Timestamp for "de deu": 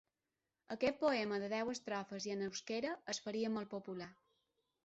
1.43-1.69